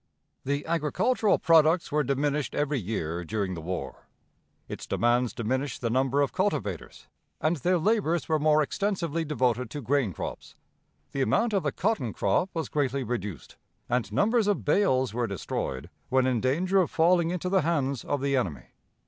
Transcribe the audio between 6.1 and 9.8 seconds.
of cultivators, and their labors were more extensively devoted to